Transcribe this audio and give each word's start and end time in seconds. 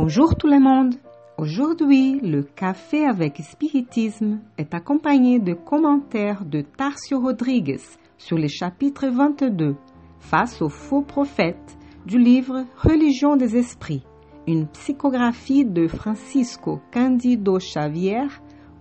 Bonjour 0.00 0.36
tout 0.36 0.46
le 0.46 0.60
monde. 0.60 0.94
Aujourd'hui, 1.38 2.20
le 2.20 2.44
café 2.44 3.04
avec 3.04 3.38
spiritisme 3.38 4.38
est 4.56 4.72
accompagné 4.72 5.40
de 5.40 5.54
commentaires 5.54 6.44
de 6.44 6.60
Tarcio 6.60 7.18
Rodriguez 7.18 7.80
sur 8.16 8.38
le 8.38 8.46
chapitre 8.46 9.08
22, 9.08 9.74
face 10.20 10.62
aux 10.62 10.68
faux 10.68 11.02
prophètes, 11.02 11.76
du 12.06 12.16
livre 12.16 12.64
Religion 12.76 13.34
des 13.34 13.56
esprits, 13.56 14.04
une 14.46 14.68
psychographie 14.68 15.64
de 15.64 15.88
Francisco 15.88 16.80
Candido 16.92 17.58
Xavier, 17.58 18.28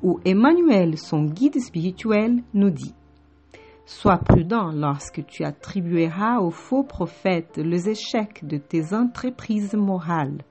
où 0.03 0.19
Emmanuel, 0.23 0.99
son 0.99 1.23
guide 1.23 1.59
spirituel, 1.59 2.43
nous 2.53 2.69
dit 2.69 2.93
Sois 3.87 4.19
prudent 4.19 4.71
lorsque 4.71 5.25
tu 5.25 5.43
attribueras 5.43 6.41
aux 6.41 6.51
faux 6.51 6.83
prophètes 6.83 7.57
les 7.57 7.89
échecs 7.89 8.45
de 8.45 8.57
tes 8.57 8.93
entreprises 8.93 9.73
morales. 9.73 10.43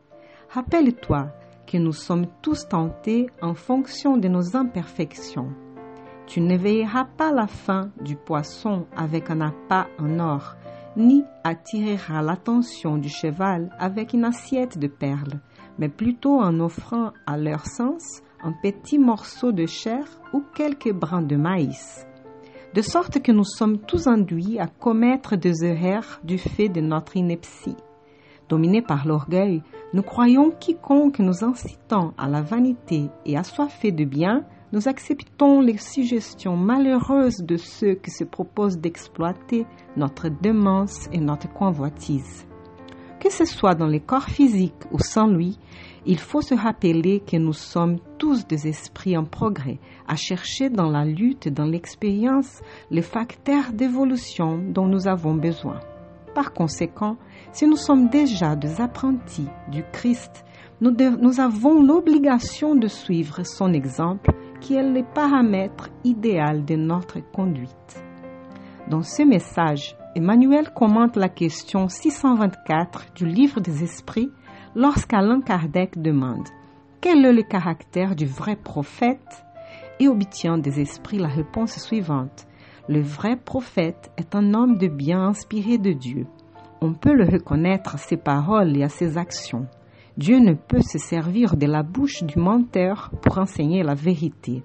Rappelle-toi 0.51 1.29
que 1.67 1.77
nous 1.77 1.93
sommes 1.93 2.27
tous 2.43 2.69
tentés 2.69 3.27
en 3.43 3.55
fonction 3.55 4.17
de 4.17 4.29
nos 4.29 4.57
imperfections. 4.57 5.51
Tu 6.27 6.41
ne 6.41 6.57
veilleras 6.57 7.07
pas 7.17 7.33
la 7.33 7.47
fin 7.47 7.91
du 8.01 8.17
poisson 8.17 8.87
avec 8.97 9.31
un 9.31 9.41
appât 9.41 9.87
en 9.99 10.19
or, 10.19 10.57
ni 10.97 11.25
attireras 11.45 12.23
l'attention 12.23 12.97
du 12.97 13.09
cheval 13.09 13.71
avec 13.79 14.13
une 14.13 14.25
assiette 14.25 14.79
de 14.79 14.87
perles, 14.87 15.41
mais 15.79 15.89
plutôt 15.89 16.41
en 16.41 16.59
offrant 16.61 17.13
à 17.27 17.37
leur 17.37 17.67
sens 17.67 18.23
un 18.43 18.53
petit 18.53 18.99
morceau 18.99 19.53
de 19.53 19.67
chair 19.67 20.05
ou 20.33 20.43
quelques 20.55 20.93
brins 20.93 21.23
de 21.23 21.37
maïs. 21.37 22.07
De 22.75 22.83
sorte 22.83 23.23
que 23.23 23.33
nous 23.33 23.45
sommes 23.45 23.79
tous 23.79 24.07
induits 24.07 24.59
à 24.59 24.67
commettre 24.67 25.37
des 25.37 25.65
erreurs 25.65 26.21
du 26.25 26.39
fait 26.39 26.69
de 26.69 26.81
notre 26.81 27.17
ineptie. 27.17 27.77
Dominés 28.49 28.83
par 28.83 29.07
l'orgueil, 29.07 29.63
nous 29.93 30.03
croyons 30.03 30.51
quiconque 30.51 31.19
nous 31.19 31.45
incitant 31.45 32.15
à 32.17 32.29
la 32.29 32.43
vanité 32.43 33.09
et 33.25 33.37
assoiffés 33.37 33.91
de 33.91 34.05
bien, 34.05 34.45
nous 34.73 34.89
acceptons 34.89 35.61
les 35.61 35.79
suggestions 35.79 36.57
malheureuses 36.57 37.39
de 37.39 37.57
ceux 37.57 37.95
qui 37.95 38.11
se 38.11 38.25
proposent 38.25 38.79
d'exploiter 38.79 39.67
notre 39.97 40.29
démence 40.29 41.09
et 41.13 41.19
notre 41.19 41.53
convoitise. 41.53 42.47
Que 43.19 43.33
ce 43.33 43.45
soit 43.45 43.75
dans 43.75 43.87
les 43.87 44.01
corps 44.01 44.29
physiques 44.29 44.85
ou 44.93 44.99
sans 45.01 45.27
lui, 45.27 45.59
il 46.05 46.21
faut 46.21 46.43
se 46.43 46.55
rappeler 46.55 47.21
que 47.21 47.37
nous 47.37 47.53
sommes 47.53 47.99
tous 48.19 48.47
des 48.47 48.69
esprits 48.69 49.17
en 49.17 49.25
progrès, 49.25 49.81
à 50.07 50.15
chercher 50.15 50.71
dans 50.71 50.91
la 50.91 51.05
lutte, 51.05 51.49
dans 51.49 51.65
l'expérience, 51.65 52.61
les 52.91 53.03
facteurs 53.03 53.73
d'évolution 53.73 54.59
dont 54.59 54.87
nous 54.87 55.09
avons 55.09 55.35
besoin. 55.35 55.81
Par 56.37 56.53
conséquent, 56.53 57.17
si 57.51 57.67
nous 57.67 57.79
sommes 57.79 58.11
déjà 58.11 58.57
des 58.57 58.83
apprentis 58.83 59.49
du 59.73 59.83
Christ, 59.91 60.45
nous, 60.83 61.41
avons 61.41 61.83
l'obligation 61.83 62.75
de 62.75 62.89
suivre 62.89 63.43
son 63.47 63.73
exemple 63.73 64.33
qui 64.61 64.75
est 64.75 64.83
le 64.83 65.03
paramètre 65.15 65.89
idéal 66.05 66.67
de 66.67 66.77
notre 66.77 67.21
conduite. 67.33 68.05
Dans 68.91 69.03
ce 69.03 69.23
message, 69.23 69.97
Emmanuel 70.15 70.75
commente 70.75 71.17
la 71.17 71.31
question 71.31 71.89
624 71.89 73.15
du 73.15 73.25
livre 73.25 73.63
des 73.63 73.83
esprits 73.83 74.31
lorsqu'Alain 74.75 75.41
Kardec 75.41 76.03
demande 76.03 76.47
quel 77.01 77.25
est 77.25 77.33
le 77.33 77.45
caractère 77.45 78.15
du 78.15 78.27
vrai 78.27 78.57
prophète? 78.57 79.45
Et 80.01 80.09
obtient 80.09 80.59
des 80.59 80.81
esprits 80.81 81.19
la 81.19 81.29
réponse 81.29 81.79
suivante. 81.79 82.47
Le 82.89 83.01
vrai 83.01 83.37
prophète 83.37 84.13
est 84.17 84.37
un 84.37 84.55
homme 84.55 84.79
de 84.79 84.87
bien 84.87 85.21
inspiré 85.21 85.77
de 85.77 85.93
Dieu. 85.93 86.27
On 86.81 86.93
peut 86.93 87.15
le 87.15 87.25
reconnaître 87.25 87.97
à 87.97 87.99
ses 87.99 88.17
paroles 88.17 88.77
et 88.77 88.85
à 88.85 88.89
ses 88.89 89.19
actions. 89.19 89.67
Dieu 90.17 90.39
ne 90.39 90.55
peut 90.55 90.83
se 90.83 90.99
servir 90.99 91.57
de 91.57 91.67
la 91.67 91.83
bouche 91.83 92.23
du 92.23 92.39
menteur 92.39 93.11
pour 93.23 93.39
enseigner 93.39 93.83
la 93.83 93.95
vérité. 93.95 94.63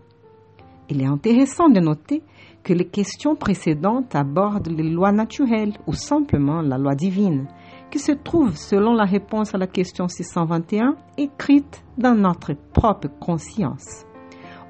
Il 0.90 1.02
est 1.02 1.08
intéressant 1.08 1.70
de 1.70 1.80
noter 1.80 2.22
que 2.64 2.74
les 2.74 2.88
questions 2.88 3.36
précédentes 3.36 4.14
abordent 4.14 4.68
les 4.68 4.90
lois 4.90 5.12
naturelles 5.12 5.74
ou 5.88 5.94
simplement 5.94 6.62
la 6.62 6.78
loi 6.78 6.94
divine, 6.94 7.48
qui 7.90 7.98
se 7.98 8.12
trouve 8.12 8.56
selon 8.56 8.94
la 8.94 9.06
réponse 9.06 9.56
à 9.56 9.58
la 9.58 9.68
question 9.68 10.08
621 10.08 10.96
écrite 11.18 11.84
dans 11.98 12.14
notre 12.14 12.54
propre 12.54 13.08
conscience. 13.20 14.06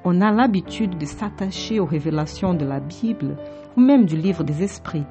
On 0.04 0.20
a 0.20 0.32
l'habitude 0.32 0.98
de 0.98 1.04
s'attacher 1.04 1.78
aux 1.78 1.84
révélations 1.84 2.54
de 2.54 2.64
la 2.64 2.80
Bible 2.80 3.36
ou 3.76 3.80
même 3.80 4.04
du 4.04 4.16
livre 4.16 4.42
des 4.42 4.64
esprits, 4.64 5.06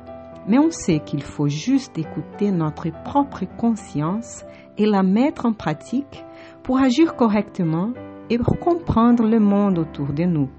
mais 0.48 0.60
on 0.60 0.70
sait 0.70 1.00
qu'il 1.00 1.24
faut 1.24 1.48
juste 1.48 1.98
écouter 1.98 2.52
notre 2.52 2.90
propre 3.04 3.46
conscience 3.58 4.44
et 4.78 4.86
la 4.86 5.02
mettre 5.02 5.46
en 5.46 5.54
pratique 5.54 6.26
pour 6.64 6.80
agir 6.80 7.16
correctement 7.16 7.92
et 8.30 8.38
pour 8.38 8.60
comprendre 8.60 9.26
le 9.26 9.40
monde 9.40 9.80
autour 9.80 10.12
de 10.12 10.24
nous. 10.24 10.50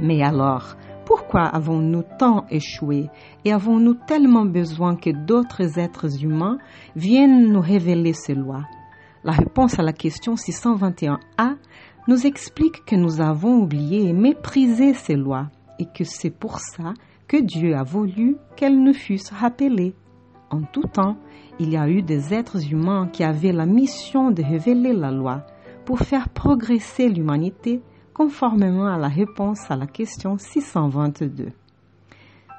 Mais 0.00 0.22
alors, 0.22 0.76
pourquoi 1.04 1.42
avons-nous 1.42 2.04
tant 2.18 2.46
échoué 2.50 3.10
et 3.44 3.52
avons-nous 3.52 3.94
tellement 4.06 4.46
besoin 4.46 4.96
que 4.96 5.10
d'autres 5.10 5.78
êtres 5.78 6.24
humains 6.24 6.58
viennent 6.96 7.52
nous 7.52 7.60
révéler 7.60 8.12
ces 8.14 8.34
lois? 8.34 8.64
La 9.22 9.32
réponse 9.32 9.78
à 9.78 9.82
la 9.82 9.92
question 9.92 10.34
621a 10.34 11.56
nous 12.08 12.26
explique 12.26 12.84
que 12.84 12.96
nous 12.96 13.20
avons 13.20 13.58
oublié 13.58 14.08
et 14.08 14.12
méprisé 14.12 14.94
ces 14.94 15.16
lois 15.16 15.48
et 15.78 15.86
que 15.86 16.04
c'est 16.04 16.30
pour 16.30 16.58
ça 16.58 16.94
que 17.28 17.36
Dieu 17.36 17.76
a 17.76 17.82
voulu 17.82 18.36
qu'elles 18.56 18.82
nous 18.82 18.94
fussent 18.94 19.30
rappelées. 19.30 19.94
En 20.50 20.62
tout 20.62 20.82
temps, 20.82 21.16
il 21.58 21.70
y 21.70 21.76
a 21.76 21.88
eu 21.88 22.02
des 22.02 22.34
êtres 22.34 22.72
humains 22.72 23.08
qui 23.12 23.22
avaient 23.22 23.52
la 23.52 23.66
mission 23.66 24.30
de 24.30 24.42
révéler 24.42 24.92
la 24.92 25.10
loi 25.10 25.46
pour 25.84 26.00
faire 26.00 26.28
progresser 26.28 27.08
l'humanité 27.08 27.80
conformément 28.14 28.86
à 28.86 28.98
la 28.98 29.08
réponse 29.08 29.70
à 29.70 29.76
la 29.76 29.86
question 29.86 30.38
622. 30.38 31.52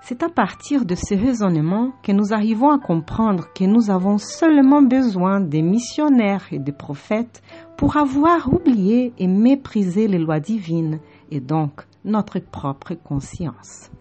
C'est 0.04 0.24
à 0.24 0.30
partir 0.30 0.84
de 0.84 0.96
ce 0.96 1.14
raisonnement 1.14 1.92
que 2.02 2.12
nous 2.12 2.34
arrivons 2.34 2.72
à 2.72 2.80
comprendre 2.80 3.48
que 3.54 3.66
nous 3.66 3.92
avons 3.92 4.18
seulement 4.18 4.82
besoin 4.82 5.40
des 5.40 5.62
missionnaires 5.62 6.48
et 6.52 6.58
des 6.58 6.72
prophètes 6.72 7.44
pour 7.78 7.98
avoir 7.98 8.52
oublié 8.52 9.14
et 9.20 9.28
méprisé 9.28 10.08
les 10.08 10.18
lois 10.18 10.40
divines 10.40 11.00
et 11.30 11.40
donc 11.40 11.86
notre 12.04 12.40
propre 12.40 12.96
conscience. 12.96 13.92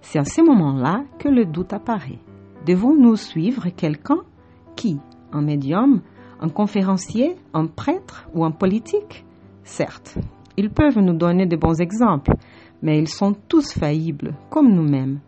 C'est 0.00 0.20
à 0.20 0.24
ce 0.24 0.40
moment-là 0.40 1.02
que 1.18 1.28
le 1.28 1.44
doute 1.44 1.72
apparaît. 1.72 2.20
Devons-nous 2.64 3.16
suivre 3.16 3.70
quelqu'un 3.70 4.20
qui, 4.76 5.00
un 5.32 5.42
médium, 5.42 6.00
un 6.40 6.48
conférencier, 6.48 7.34
un 7.54 7.66
prêtre 7.66 8.28
ou 8.34 8.44
un 8.44 8.52
politique? 8.52 9.24
Certes, 9.64 10.16
ils 10.56 10.70
peuvent 10.70 10.98
nous 10.98 11.16
donner 11.16 11.46
de 11.46 11.56
bons 11.56 11.80
exemples, 11.80 12.34
mais 12.82 12.98
ils 12.98 13.08
sont 13.08 13.34
tous 13.48 13.72
faillibles, 13.72 14.34
comme 14.50 14.72
nous-mêmes. 14.72 15.20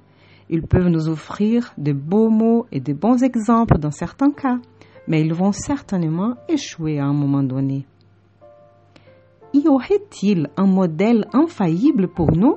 Ils 0.49 0.63
peuvent 0.63 0.89
nous 0.89 1.09
offrir 1.09 1.73
de 1.79 1.93
beaux 1.93 2.29
mots 2.29 2.67
et 2.73 2.81
de 2.81 2.93
bons 2.93 3.23
exemples 3.23 3.79
dans 3.79 3.91
certains 3.91 4.33
cas, 4.33 4.59
mais 5.07 5.21
ils 5.21 5.35
vont 5.35 5.53
certainement 5.53 6.35
échouer 6.49 6.99
à 6.99 7.07
un 7.07 7.13
moment 7.13 7.43
donné. 7.43 7.87
Y 9.53 9.69
aurait-il 9.69 10.49
un 10.57 10.67
modèle 10.67 11.27
infaillible 11.33 12.09
pour 12.09 12.33
nous? 12.33 12.57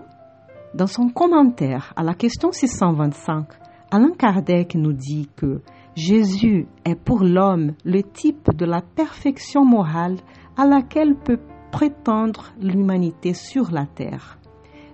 Dans 0.75 0.87
son 0.87 1.09
commentaire 1.09 1.93
à 1.95 2.03
la 2.03 2.13
question 2.13 2.51
625, 2.51 3.45
Alain 3.91 4.11
Kardec 4.17 4.75
nous 4.75 4.93
dit 4.93 5.29
que 5.35 5.61
Jésus 5.95 6.65
est 6.83 6.95
pour 6.95 7.23
l'homme 7.23 7.73
le 7.85 8.01
type 8.01 8.49
de 8.55 8.65
la 8.65 8.81
perfection 8.81 9.63
morale 9.63 10.17
à 10.57 10.65
laquelle 10.65 11.15
peut 11.15 11.39
prétendre 11.71 12.53
l'humanité 12.59 13.35
sur 13.35 13.71
la 13.71 13.85
terre. 13.85 14.39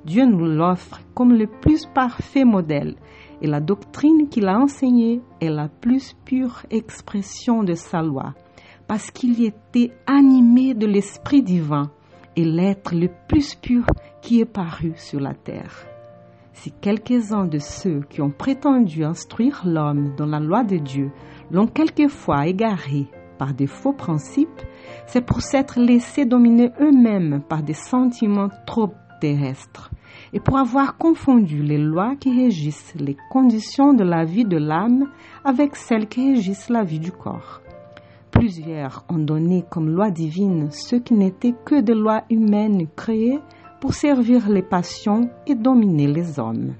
Dieu 0.09 0.25
nous 0.25 0.47
l'offre 0.47 1.01
comme 1.13 1.33
le 1.33 1.45
plus 1.45 1.85
parfait 1.85 2.43
modèle 2.43 2.95
et 3.43 3.47
la 3.47 3.59
doctrine 3.59 4.27
qu'il 4.27 4.47
a 4.47 4.57
enseignée 4.57 5.21
est 5.39 5.51
la 5.51 5.67
plus 5.67 6.15
pure 6.25 6.63
expression 6.71 7.61
de 7.61 7.75
sa 7.75 8.01
loi, 8.01 8.33
parce 8.87 9.11
qu'il 9.11 9.45
était 9.45 9.91
animé 10.07 10.73
de 10.73 10.87
l'Esprit 10.87 11.43
divin 11.43 11.91
et 12.35 12.43
l'être 12.43 12.95
le 12.95 13.09
plus 13.27 13.53
pur 13.53 13.85
qui 14.23 14.39
est 14.39 14.51
paru 14.51 14.93
sur 14.95 15.19
la 15.19 15.35
terre. 15.35 15.85
Si 16.53 16.71
quelques-uns 16.71 17.45
de 17.45 17.59
ceux 17.59 18.01
qui 18.09 18.23
ont 18.23 18.31
prétendu 18.31 19.03
instruire 19.03 19.61
l'homme 19.63 20.15
dans 20.17 20.25
la 20.25 20.39
loi 20.39 20.63
de 20.63 20.77
Dieu 20.77 21.11
l'ont 21.51 21.67
quelquefois 21.67 22.47
égaré 22.47 23.05
par 23.37 23.53
des 23.53 23.67
faux 23.67 23.93
principes, 23.93 24.63
c'est 25.05 25.23
pour 25.23 25.41
s'être 25.41 25.79
laissés 25.79 26.25
dominer 26.25 26.71
eux-mêmes 26.81 27.43
par 27.47 27.61
des 27.61 27.75
sentiments 27.75 28.49
trop 28.65 28.91
terrestres 29.21 29.91
et 30.33 30.39
pour 30.39 30.57
avoir 30.57 30.97
confondu 30.97 31.63
les 31.63 31.77
lois 31.77 32.15
qui 32.15 32.35
régissent 32.35 32.93
les 32.99 33.17
conditions 33.29 33.93
de 33.93 34.03
la 34.03 34.25
vie 34.25 34.45
de 34.45 34.57
l'âme 34.57 35.09
avec 35.43 35.75
celles 35.75 36.07
qui 36.07 36.33
régissent 36.33 36.69
la 36.69 36.83
vie 36.83 36.99
du 36.99 37.11
corps. 37.11 37.61
Plusieurs 38.31 39.03
ont 39.09 39.17
donné 39.17 39.65
comme 39.69 39.89
loi 39.89 40.11
divine 40.11 40.71
ce 40.71 40.95
qui 40.95 41.13
n'était 41.13 41.55
que 41.65 41.81
des 41.81 41.95
lois 41.95 42.23
humaines 42.29 42.87
créées 42.95 43.39
pour 43.79 43.93
servir 43.93 44.49
les 44.49 44.61
passions 44.61 45.29
et 45.47 45.55
dominer 45.55 46.07
les 46.07 46.39
hommes. 46.39 46.73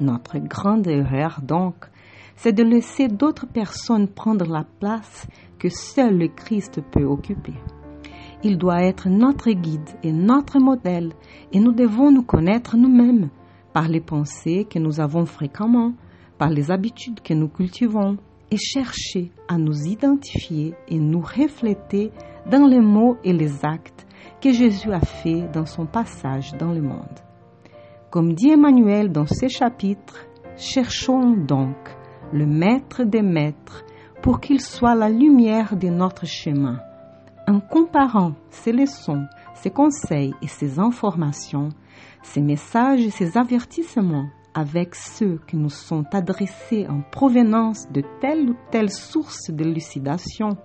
Notre 0.00 0.38
grande 0.38 0.86
erreur, 0.86 1.40
donc, 1.42 1.74
c'est 2.36 2.52
de 2.52 2.62
laisser 2.62 3.08
d'autres 3.08 3.46
personnes 3.46 4.06
prendre 4.06 4.46
la 4.46 4.64
place 4.78 5.26
que 5.58 5.68
seul 5.68 6.18
le 6.18 6.28
Christ 6.28 6.80
peut 6.92 7.04
occuper. 7.04 7.54
Il 8.44 8.56
doit 8.56 8.82
être 8.82 9.08
notre 9.08 9.50
guide 9.50 9.90
et 10.02 10.12
notre 10.12 10.58
modèle, 10.60 11.12
et 11.52 11.58
nous 11.58 11.72
devons 11.72 12.10
nous 12.10 12.22
connaître 12.22 12.76
nous-mêmes 12.76 13.30
par 13.72 13.88
les 13.88 14.00
pensées 14.00 14.66
que 14.70 14.78
nous 14.78 15.00
avons 15.00 15.26
fréquemment, 15.26 15.92
par 16.38 16.50
les 16.50 16.70
habitudes 16.70 17.20
que 17.20 17.34
nous 17.34 17.48
cultivons, 17.48 18.16
et 18.50 18.56
chercher 18.56 19.30
à 19.48 19.58
nous 19.58 19.86
identifier 19.86 20.74
et 20.88 20.98
nous 20.98 21.20
refléter 21.20 22.12
dans 22.50 22.66
les 22.66 22.80
mots 22.80 23.16
et 23.24 23.32
les 23.32 23.64
actes 23.64 24.06
que 24.40 24.52
Jésus 24.52 24.92
a 24.92 25.00
fait 25.00 25.42
dans 25.52 25.66
son 25.66 25.84
passage 25.84 26.52
dans 26.58 26.72
le 26.72 26.80
monde. 26.80 27.20
Comme 28.10 28.32
dit 28.32 28.50
Emmanuel 28.50 29.12
dans 29.12 29.26
ce 29.26 29.48
chapitre, 29.48 30.26
cherchons 30.56 31.32
donc 31.32 31.76
le 32.32 32.46
Maître 32.46 33.04
des 33.04 33.22
Maîtres 33.22 33.84
pour 34.22 34.40
qu'il 34.40 34.60
soit 34.60 34.94
la 34.94 35.10
lumière 35.10 35.76
de 35.76 35.88
notre 35.88 36.26
chemin. 36.26 36.80
En 37.48 37.60
comparant 37.60 38.34
ses 38.50 38.72
leçons, 38.72 39.24
ses 39.54 39.70
conseils 39.70 40.34
et 40.42 40.48
ses 40.48 40.78
informations, 40.78 41.70
ses 42.22 42.42
messages 42.42 43.00
et 43.00 43.10
ses 43.10 43.38
avertissements 43.38 44.28
avec 44.52 44.94
ceux 44.94 45.40
qui 45.46 45.56
nous 45.56 45.70
sont 45.70 46.04
adressés 46.12 46.86
en 46.88 47.00
provenance 47.00 47.90
de 47.90 48.02
telle 48.20 48.50
ou 48.50 48.56
telle 48.70 48.90
source 48.90 49.48
d'élucidation, 49.48 50.58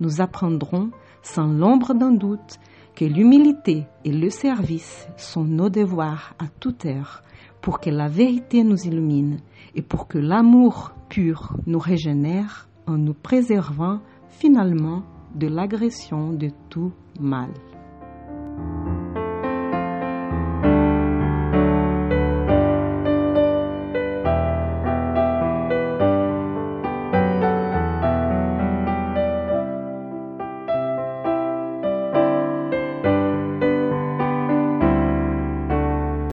nous 0.00 0.20
apprendrons 0.20 0.90
sans 1.22 1.46
l'ombre 1.46 1.94
d'un 1.94 2.10
doute 2.10 2.58
que 2.96 3.04
l'humilité 3.04 3.84
et 4.04 4.10
le 4.10 4.28
service 4.28 5.06
sont 5.16 5.44
nos 5.44 5.68
devoirs 5.68 6.34
à 6.40 6.46
toute 6.58 6.84
heure 6.84 7.22
pour 7.60 7.78
que 7.78 7.90
la 7.90 8.08
vérité 8.08 8.64
nous 8.64 8.88
illumine 8.88 9.38
et 9.76 9.82
pour 9.82 10.08
que 10.08 10.18
l'amour 10.18 10.94
pur 11.08 11.54
nous 11.68 11.78
régénère 11.78 12.68
en 12.88 12.98
nous 12.98 13.14
préservant 13.14 14.00
finalement 14.30 15.04
de 15.34 15.46
l'agression 15.46 16.32
de 16.32 16.50
tout 16.70 16.92
mal. 17.20 17.50